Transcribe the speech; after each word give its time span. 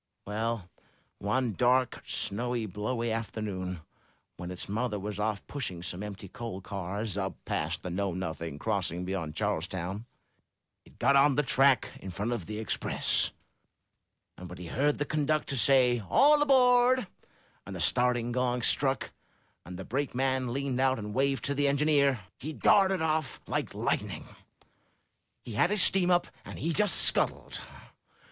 *'Well, 0.25 0.67
one 1.19 1.53
dark, 1.53 2.01
snowy, 2.07 2.65
blowy 2.65 3.11
afternoon, 3.11 3.81
when 4.35 4.49
his 4.49 4.67
mother 4.67 4.97
was 4.99 5.19
off 5.19 5.45
pushing 5.45 5.83
some 5.83 6.01
empty 6.01 6.27
coal 6.27 6.59
cars 6.59 7.17
up 7.19 7.35
past 7.45 7.83
the 7.83 7.91
Know 7.91 8.11
Nothing 8.15 8.57
crossing 8.57 9.05
beyond 9.05 9.35
Charlestown, 9.35 10.07
he 10.83 10.89
got 10.89 11.15
on 11.15 11.35
the 11.35 11.43
track 11.43 11.89
in 11.99 12.09
front 12.09 12.31
of 12.31 12.47
the 12.47 12.57
Express, 12.57 13.29
and 14.39 14.49
when 14.49 14.57
he 14.57 14.65
heard 14.65 14.97
the 14.97 15.05
conductor 15.05 15.55
say 15.55 16.01
'All 16.09 16.41
aboard,' 16.41 17.05
and 17.67 17.75
the 17.75 17.79
starting 17.79 18.31
gong 18.31 18.63
struck, 18.63 19.11
and 19.67 19.77
the 19.77 19.85
brakeman 19.85 20.51
leaned 20.51 20.79
out 20.79 20.97
and 20.97 21.13
waved 21.13 21.45
to 21.45 21.53
the 21.53 21.67
en 21.67 21.77
gineer, 21.77 22.21
he 22.39 22.53
darted 22.53 23.03
off 23.03 23.39
like 23.45 23.75
lightning. 23.75 24.25
He 25.45 25.53
had 25.53 25.69
his 25.69 25.83
steam 25.83 26.09
up, 26.09 26.25
and 26.43 26.57
he 26.57 26.73
just 26.73 26.95
scuttled. 26.95 27.59